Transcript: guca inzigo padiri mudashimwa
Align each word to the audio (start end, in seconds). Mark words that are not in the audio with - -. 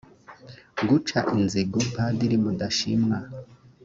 guca 0.87 1.19
inzigo 1.37 1.79
padiri 1.93 2.37
mudashimwa 2.43 3.17